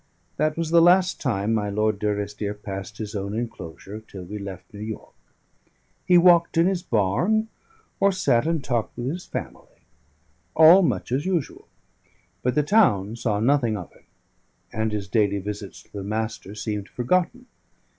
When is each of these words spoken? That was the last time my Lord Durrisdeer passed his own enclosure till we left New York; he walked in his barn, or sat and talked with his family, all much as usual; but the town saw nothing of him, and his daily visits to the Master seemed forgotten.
That 0.37 0.57
was 0.57 0.71
the 0.71 0.81
last 0.81 1.21
time 1.21 1.53
my 1.53 1.69
Lord 1.69 1.99
Durrisdeer 1.99 2.55
passed 2.55 2.97
his 2.97 3.13
own 3.15 3.35
enclosure 3.37 3.99
till 3.99 4.23
we 4.23 4.39
left 4.39 4.73
New 4.73 4.79
York; 4.79 5.13
he 6.07 6.17
walked 6.17 6.57
in 6.57 6.65
his 6.65 6.81
barn, 6.81 7.49
or 7.99 8.11
sat 8.11 8.47
and 8.47 8.63
talked 8.63 8.97
with 8.97 9.05
his 9.05 9.27
family, 9.27 9.83
all 10.55 10.81
much 10.81 11.11
as 11.11 11.27
usual; 11.27 11.67
but 12.41 12.55
the 12.55 12.63
town 12.63 13.15
saw 13.15 13.39
nothing 13.39 13.77
of 13.77 13.93
him, 13.93 14.05
and 14.73 14.91
his 14.91 15.07
daily 15.07 15.37
visits 15.37 15.83
to 15.83 15.93
the 15.93 16.03
Master 16.03 16.55
seemed 16.55 16.89
forgotten. 16.89 17.45